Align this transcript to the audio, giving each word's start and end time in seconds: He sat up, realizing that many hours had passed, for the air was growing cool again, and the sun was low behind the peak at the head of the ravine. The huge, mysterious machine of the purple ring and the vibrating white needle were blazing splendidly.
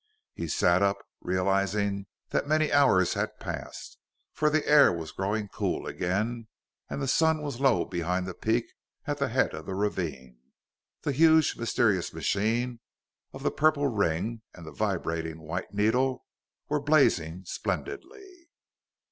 He 0.33 0.47
sat 0.47 0.81
up, 0.81 0.97
realizing 1.21 2.07
that 2.31 2.47
many 2.47 2.71
hours 2.73 3.13
had 3.13 3.39
passed, 3.39 3.99
for 4.33 4.49
the 4.49 4.67
air 4.67 4.91
was 4.91 5.11
growing 5.11 5.47
cool 5.47 5.85
again, 5.85 6.47
and 6.89 6.99
the 6.99 7.07
sun 7.07 7.43
was 7.43 7.59
low 7.59 7.85
behind 7.85 8.25
the 8.25 8.33
peak 8.33 8.65
at 9.05 9.19
the 9.19 9.27
head 9.27 9.53
of 9.53 9.67
the 9.67 9.75
ravine. 9.75 10.39
The 11.03 11.11
huge, 11.11 11.55
mysterious 11.55 12.11
machine 12.15 12.79
of 13.31 13.43
the 13.43 13.51
purple 13.51 13.89
ring 13.89 14.41
and 14.55 14.65
the 14.65 14.71
vibrating 14.73 15.39
white 15.39 15.71
needle 15.71 16.25
were 16.67 16.81
blazing 16.81 17.43
splendidly. 17.45 18.49